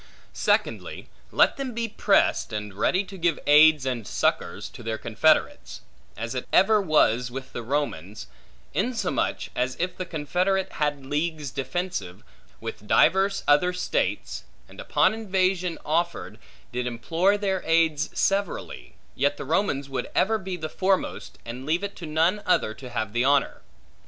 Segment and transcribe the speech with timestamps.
[0.33, 5.81] Secondly, let them be prest, and ready to give aids and succors, to their confederates;
[6.17, 8.25] as it ever was with the Romans;
[8.73, 12.23] insomuch, as if the confederate had leagues defensive,
[12.59, 16.39] with divers other states, and, upon invasion offered,
[16.71, 21.83] did implore their aids severally, yet the Romans would ever be the foremost, and leave
[21.83, 23.61] it to none other to have the honor.